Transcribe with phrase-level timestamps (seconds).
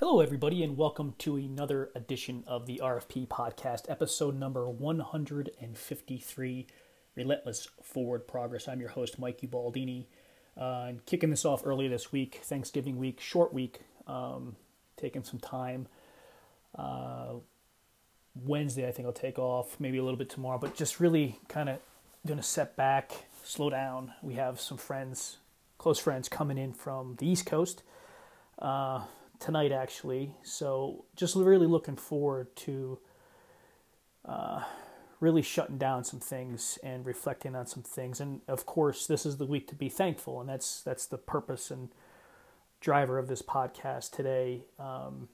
[0.00, 6.66] Hello, everybody, and welcome to another edition of the RFP podcast, episode number 153
[7.16, 8.68] Relentless Forward Progress.
[8.68, 10.06] I'm your host, Mike Ubaldini.
[10.56, 14.54] Uh, and kicking this off early this week, Thanksgiving week, short week, um,
[14.96, 15.88] taking some time.
[16.76, 17.38] Uh,
[18.36, 21.68] Wednesday, I think I'll take off, maybe a little bit tomorrow, but just really kind
[21.68, 21.80] of
[22.24, 23.10] going to set back,
[23.42, 24.12] slow down.
[24.22, 25.38] We have some friends,
[25.76, 27.82] close friends, coming in from the East Coast.
[28.60, 29.00] Uh,
[29.38, 30.34] tonight actually.
[30.42, 32.98] So just really looking forward to
[34.24, 34.62] uh,
[35.20, 38.20] really shutting down some things and reflecting on some things.
[38.20, 41.70] And of course, this is the week to be thankful, and that's that's the purpose
[41.70, 41.88] and
[42.80, 44.64] driver of this podcast today.
[44.78, 45.28] Um,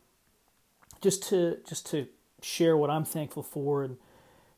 [1.01, 2.07] just to just to
[2.41, 3.97] share what I'm thankful for, and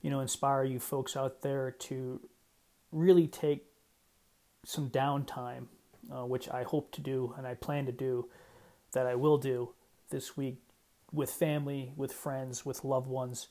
[0.03, 2.21] you know, inspire you folks out there to
[2.93, 3.65] really take
[4.65, 5.67] some downtime,
[6.13, 8.29] uh, which I hope to do and I plan to do
[8.97, 9.71] that I will do
[10.11, 10.57] this week
[11.13, 13.49] with family, with friends, with loved ones,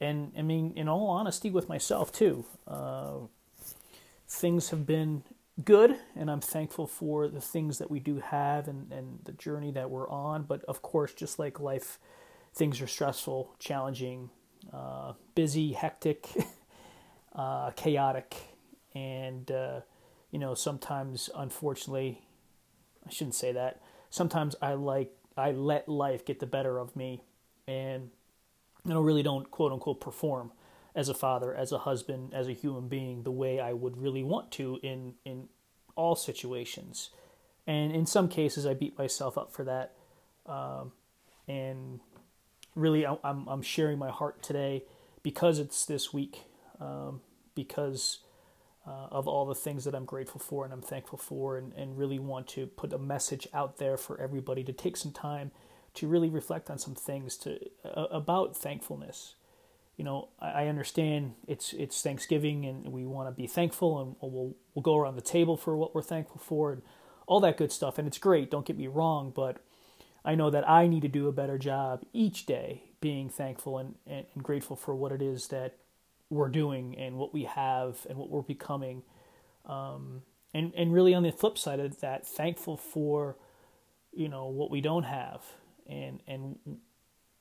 [0.00, 2.44] and I mean, in all honesty, with myself too.
[2.66, 3.26] Uh,
[4.28, 5.22] things have been
[5.64, 9.72] good, and I'm thankful for the things that we do have and, and the journey
[9.72, 10.44] that we're on.
[10.44, 11.98] But of course, just like life,
[12.54, 14.30] things are stressful, challenging,
[14.72, 16.28] uh, busy, hectic,
[17.34, 18.36] uh, chaotic,
[18.94, 19.80] and uh,
[20.30, 22.22] you know, sometimes, unfortunately,
[23.06, 27.22] I shouldn't say that sometimes I like I let life get the better of me,
[27.66, 28.10] and
[28.88, 30.52] I really don't quote unquote perform
[30.94, 34.24] as a father, as a husband, as a human being the way I would really
[34.24, 35.48] want to in in
[35.96, 37.10] all situations.
[37.66, 39.94] And in some cases, I beat myself up for that.
[40.46, 40.92] Um,
[41.46, 42.00] and
[42.74, 44.84] really, I'm I'm sharing my heart today
[45.22, 46.44] because it's this week,
[46.80, 47.20] um,
[47.54, 48.20] because
[48.88, 51.98] uh, of all the things that I'm grateful for and I'm thankful for, and, and
[51.98, 55.50] really want to put a message out there for everybody to take some time
[55.94, 59.34] to really reflect on some things to uh, about thankfulness.
[59.96, 64.16] You know, I, I understand it's it's Thanksgiving and we want to be thankful, and
[64.20, 66.82] we'll we'll go around the table for what we're thankful for and
[67.26, 68.50] all that good stuff, and it's great.
[68.50, 69.58] Don't get me wrong, but
[70.24, 73.96] I know that I need to do a better job each day being thankful and,
[74.06, 75.76] and, and grateful for what it is that
[76.30, 79.02] we're doing and what we have and what we're becoming.
[79.66, 80.22] Um,
[80.54, 83.36] and, and really on the flip side of that, thankful for,
[84.12, 85.42] you know, what we don't have
[85.86, 86.58] and, and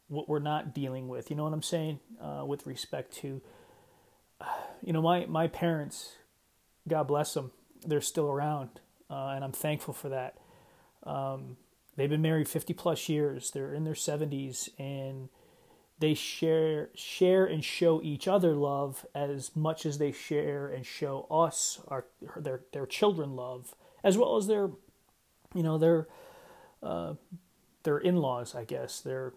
[0.07, 1.29] what we're not dealing with.
[1.29, 1.99] You know what I'm saying?
[2.21, 3.41] Uh, with respect to,
[4.81, 6.15] you know, my, my parents,
[6.87, 7.51] God bless them,
[7.85, 8.69] they're still around.
[9.09, 10.37] Uh, and I'm thankful for that.
[11.03, 11.57] Um,
[11.95, 13.51] they've been married 50 plus years.
[13.51, 15.29] They're in their 70s and
[15.99, 21.27] they share share and show each other love as much as they share and show
[21.31, 24.69] us our their their children love as well as their
[25.53, 26.07] you know their
[26.83, 27.13] uh,
[27.83, 29.33] their in-laws I guess their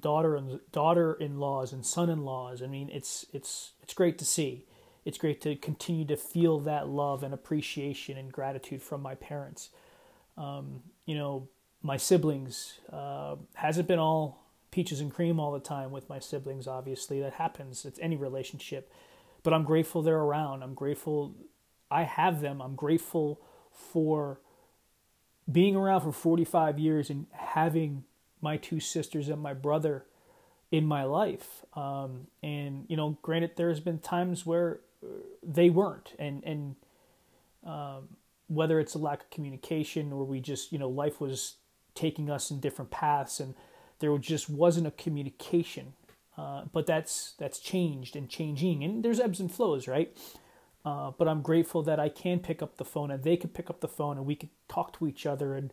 [0.00, 2.62] daughter and daughter-in-laws and son-in-laws.
[2.62, 4.66] I mean it's it's it's great to see.
[5.04, 9.70] It's great to continue to feel that love and appreciation and gratitude from my parents.
[10.38, 11.48] Um, you know
[11.82, 14.41] my siblings uh, hasn't been all
[14.72, 17.20] peaches and cream all the time with my siblings, obviously.
[17.20, 17.84] That happens.
[17.84, 18.90] It's any relationship.
[19.44, 20.62] But I'm grateful they're around.
[20.62, 21.34] I'm grateful
[21.90, 22.60] I have them.
[22.60, 23.40] I'm grateful
[23.70, 24.40] for
[25.50, 28.04] being around for 45 years and having
[28.40, 30.06] my two sisters and my brother
[30.70, 31.64] in my life.
[31.74, 35.08] Um, and, you know, granted, there's been times where uh,
[35.42, 36.14] they weren't.
[36.18, 36.76] And, and,
[37.64, 38.08] um,
[38.48, 41.56] whether it's a lack of communication or we just, you know, life was
[41.94, 43.54] taking us in different paths and,
[44.02, 45.94] there just wasn't a communication.
[46.36, 50.16] Uh, but that's that's changed and changing, and there's ebbs and flows, right?
[50.84, 53.70] Uh, but I'm grateful that I can pick up the phone and they can pick
[53.70, 55.72] up the phone and we can talk to each other and,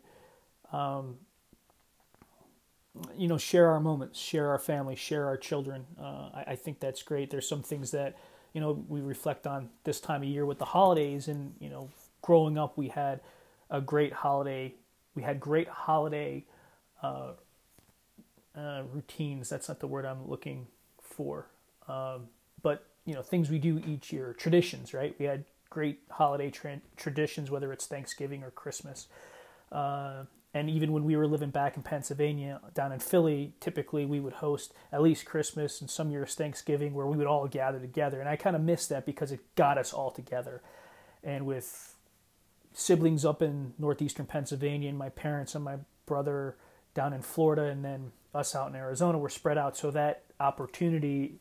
[0.72, 1.16] um,
[3.16, 5.86] you know, share our moments, share our family, share our children.
[6.00, 7.30] Uh, I, I, think that's great.
[7.30, 8.16] There's some things that,
[8.52, 11.90] you know, we reflect on this time of year with the holidays and, you know,
[12.22, 13.20] growing up, we had
[13.68, 14.74] a great holiday.
[15.16, 16.44] We had great holiday
[17.02, 17.32] uh,
[18.60, 19.48] uh, routines.
[19.48, 20.66] That's not the word I'm looking
[21.00, 21.46] for.
[21.88, 22.28] Um,
[22.62, 25.14] but you know, things we do each year, traditions, right?
[25.18, 29.06] We had great holiday tra- traditions, whether it's Thanksgiving or Christmas.
[29.72, 34.18] Uh, and even when we were living back in Pennsylvania, down in Philly, typically we
[34.18, 38.20] would host at least Christmas and some years Thanksgiving, where we would all gather together.
[38.20, 40.60] And I kind of miss that because it got us all together.
[41.22, 41.94] And with
[42.72, 45.76] siblings up in northeastern Pennsylvania, and my parents and my
[46.06, 46.56] brother
[46.94, 51.40] down in Florida, and then us out in Arizona, we're spread out, so that opportunity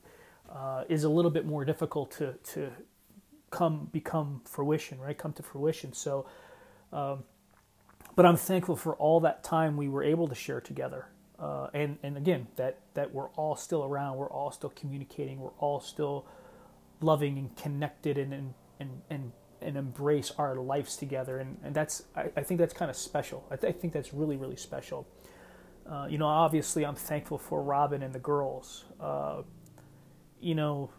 [0.51, 2.71] uh, is a little bit more difficult to to
[3.51, 5.17] come become fruition, right?
[5.17, 5.93] Come to fruition.
[5.93, 6.27] So,
[6.93, 7.23] um,
[8.15, 11.07] but I'm thankful for all that time we were able to share together.
[11.39, 15.51] uh, and and again that that we're all still around, we're all still communicating, we're
[15.59, 16.25] all still
[17.01, 19.31] loving and connected and and and and,
[19.61, 23.45] and embrace our lives together, and and that's I, I think that's kind of special.
[23.51, 25.07] I, th- I, think that's really really special.
[25.89, 28.85] Uh, you know, obviously, I'm thankful for Robin and the girls.
[28.99, 29.41] Uh,
[30.39, 30.91] you know,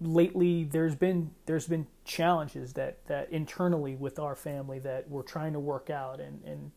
[0.00, 5.52] lately there's been there's been challenges that that internally with our family that we're trying
[5.52, 6.70] to work out and and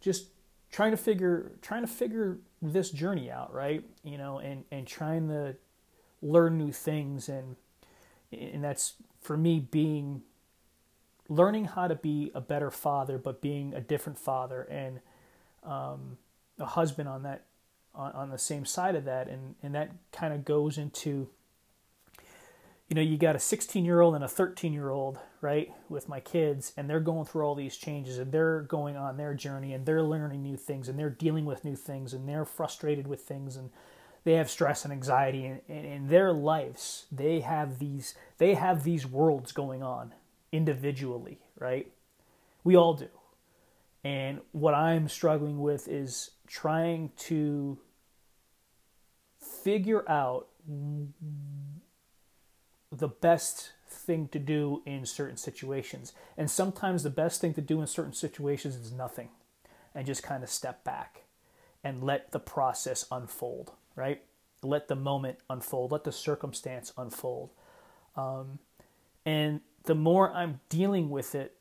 [0.00, 0.28] just
[0.70, 3.84] trying to figure trying to figure this journey out right?
[4.02, 5.56] You know and and trying to
[6.22, 7.28] learn new things.
[7.28, 7.56] And
[8.32, 10.22] and that's for me being
[11.28, 14.62] learning how to be a better father but being a different father.
[14.62, 15.00] And
[15.64, 16.18] um,
[16.58, 17.44] a husband on that
[17.94, 19.28] on, on the same side of that.
[19.28, 21.28] And and that kind of goes into
[22.88, 26.08] you know, you got a 16 year old and a 13 year old, right, with
[26.08, 29.72] my kids, and they're going through all these changes and they're going on their journey
[29.72, 33.22] and they're learning new things and they're dealing with new things and they're frustrated with
[33.22, 33.70] things and
[34.22, 35.46] they have stress and anxiety.
[35.46, 40.14] And in their lives they have these they have these worlds going on
[40.52, 41.90] individually right?
[42.64, 43.08] We all do
[44.06, 47.78] and what i'm struggling with is trying to
[49.64, 50.46] figure out
[52.92, 56.12] the best thing to do in certain situations.
[56.36, 59.30] And sometimes the best thing to do in certain situations is nothing
[59.94, 61.24] and just kind of step back
[61.82, 64.22] and let the process unfold, right?
[64.62, 67.50] Let the moment unfold, let the circumstance unfold.
[68.16, 68.58] Um,
[69.24, 71.55] and the more I'm dealing with it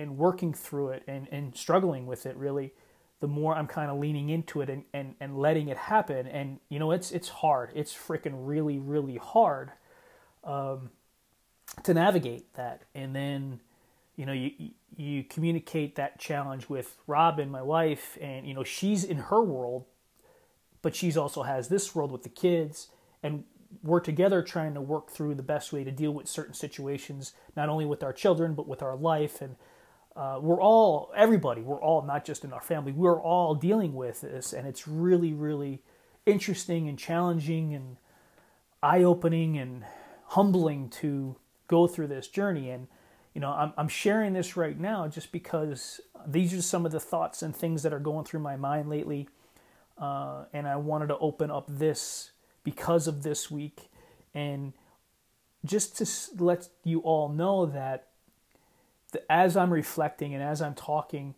[0.00, 2.72] and working through it and, and struggling with it, really,
[3.20, 6.26] the more I'm kind of leaning into it and, and, and letting it happen.
[6.26, 7.70] And, you know, it's, it's hard.
[7.74, 9.72] It's freaking really, really hard
[10.42, 10.90] um,
[11.82, 12.82] to navigate that.
[12.94, 13.60] And then,
[14.16, 19.02] you know, you you communicate that challenge with Robin, my wife, and you know she's
[19.02, 19.86] in her world,
[20.82, 22.88] but she's also has this world with the kids,
[23.22, 23.44] and
[23.82, 27.68] we're together trying to work through the best way to deal with certain situations, not
[27.68, 29.40] only with our children but with our life.
[29.40, 29.56] And
[30.16, 34.20] uh, we're all everybody, we're all not just in our family, we're all dealing with
[34.20, 35.82] this, and it's really, really
[36.26, 37.96] interesting and challenging and
[38.82, 39.84] eye opening and
[40.26, 41.36] humbling to
[41.68, 42.70] go through this journey.
[42.70, 42.88] And,
[43.34, 47.00] you know, I'm, I'm sharing this right now just because these are some of the
[47.00, 49.28] thoughts and things that are going through my mind lately.
[49.98, 52.30] Uh, and I wanted to open up this
[52.64, 53.90] because of this week
[54.34, 54.72] and
[55.64, 58.08] just to let you all know that
[59.28, 61.34] as I'm reflecting and as I'm talking,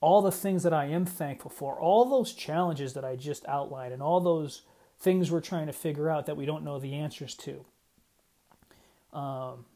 [0.00, 3.92] all the things that I am thankful for, all those challenges that I just outlined,
[3.92, 4.62] and all those
[4.98, 7.64] things we're trying to figure out that we don't know the answers to,
[9.12, 9.66] um,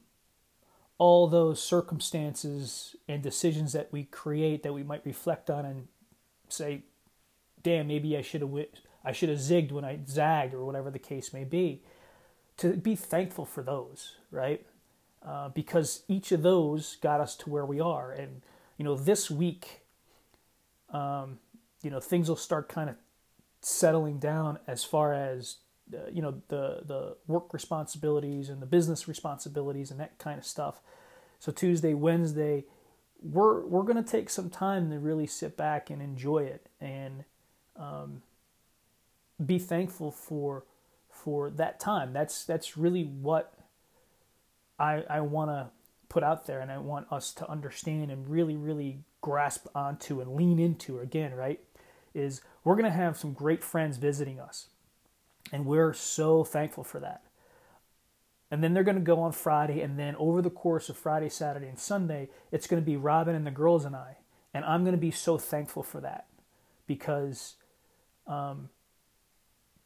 [0.98, 5.88] all those circumstances and decisions that we create that we might reflect on and
[6.48, 6.82] say,
[7.62, 8.54] "Damn, maybe I should have
[9.04, 11.82] I should have zigged when I zagged," or whatever the case may be.
[12.58, 14.66] To be thankful for those, right?
[15.26, 18.42] Uh, because each of those got us to where we are, and
[18.78, 19.80] you know, this week,
[20.90, 21.38] um,
[21.82, 22.96] you know, things will start kind of
[23.60, 25.56] settling down as far as
[25.92, 30.44] uh, you know the the work responsibilities and the business responsibilities and that kind of
[30.44, 30.80] stuff.
[31.40, 32.64] So Tuesday, Wednesday,
[33.20, 37.24] we're we're going to take some time to really sit back and enjoy it and
[37.76, 38.22] um,
[39.44, 40.64] be thankful for
[41.10, 42.12] for that time.
[42.12, 43.52] That's that's really what
[44.78, 45.70] I I want to
[46.08, 50.34] put out there, and I want us to understand and really really grasp onto and
[50.34, 51.34] lean into again.
[51.34, 51.60] Right,
[52.14, 54.68] is we're going to have some great friends visiting us
[55.52, 57.22] and we're so thankful for that.
[58.50, 61.28] And then they're going to go on Friday, and then over the course of Friday,
[61.28, 64.18] Saturday, and Sunday, it's going to be Robin and the girls and I.
[64.54, 66.26] And I'm going to be so thankful for that
[66.86, 67.54] because
[68.26, 68.70] um,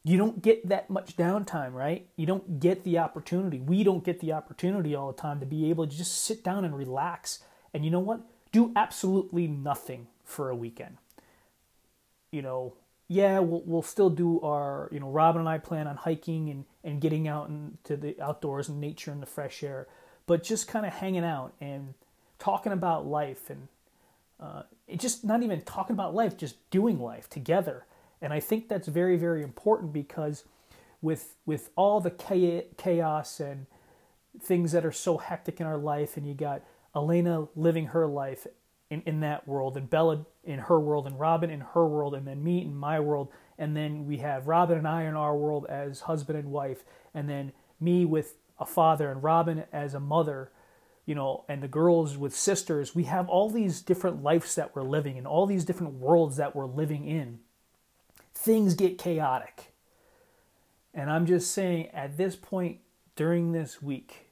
[0.03, 2.07] you don't get that much downtime, right?
[2.15, 3.59] You don't get the opportunity.
[3.59, 6.65] We don't get the opportunity all the time to be able to just sit down
[6.65, 7.39] and relax.
[7.73, 8.21] And you know what?
[8.51, 10.97] Do absolutely nothing for a weekend.
[12.31, 12.73] You know,
[13.07, 16.65] yeah, we'll, we'll still do our, you know, Robin and I plan on hiking and,
[16.83, 19.87] and getting out into the outdoors and nature and the fresh air,
[20.25, 21.93] but just kind of hanging out and
[22.39, 23.67] talking about life and
[24.39, 24.63] uh,
[24.97, 27.85] just not even talking about life, just doing life together.
[28.21, 30.43] And I think that's very, very important because
[31.01, 32.11] with with all the
[32.77, 33.65] chaos and
[34.39, 36.61] things that are so hectic in our life, and you got
[36.95, 38.47] Elena living her life
[38.89, 42.27] in, in that world, and Bella in her world, and Robin in her world, and
[42.27, 45.65] then me in my world, and then we have Robin and I in our world
[45.67, 50.51] as husband and wife, and then me with a father, and Robin as a mother,
[51.05, 52.93] you know, and the girls with sisters.
[52.93, 56.55] We have all these different lives that we're living and all these different worlds that
[56.55, 57.39] we're living in.
[58.41, 59.71] Things get chaotic.
[60.93, 62.79] And I'm just saying, at this point
[63.15, 64.29] during this week,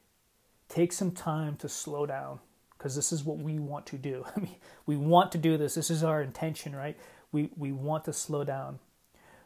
[0.67, 2.39] take some time to slow down
[2.77, 4.25] because this is what we want to do.
[4.35, 5.75] I mean, we want to do this.
[5.75, 6.97] This is our intention, right?
[7.31, 8.79] We, we want to slow down.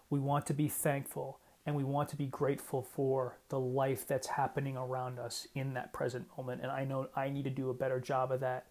[0.09, 4.27] We want to be thankful and we want to be grateful for the life that's
[4.27, 6.61] happening around us in that present moment.
[6.61, 8.67] And I know I need to do a better job of that.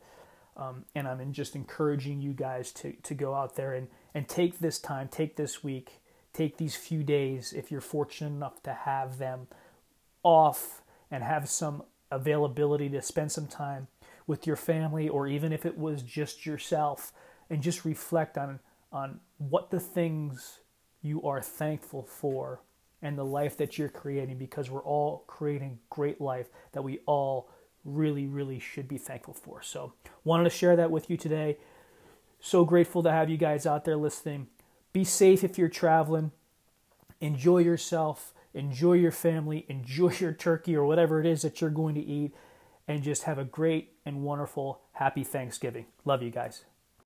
[0.57, 4.59] Um, and I'm just encouraging you guys to, to go out there and, and take
[4.59, 6.01] this time, take this week,
[6.33, 9.49] take these few days, if you're fortunate enough to have them
[10.23, 13.89] off and have some availability to spend some time
[14.27, 17.13] with your family or even if it was just yourself
[17.51, 18.61] and just reflect on
[18.93, 20.61] on what the things
[21.01, 22.61] you are thankful for
[23.01, 27.51] and the life that you're creating because we're all creating great life that we all
[27.85, 29.61] really really should be thankful for.
[29.63, 31.57] So, wanted to share that with you today.
[32.45, 34.49] So grateful to have you guys out there listening.
[34.93, 36.33] Be safe if you're traveling.
[37.21, 41.95] Enjoy yourself, enjoy your family, enjoy your turkey or whatever it is that you're going
[41.95, 42.35] to eat
[42.89, 45.87] and just have a great and wonderful happy Thanksgiving.
[46.05, 46.65] Love you guys.